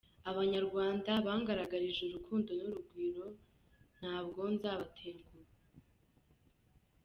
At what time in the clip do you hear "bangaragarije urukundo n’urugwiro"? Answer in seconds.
1.25-3.25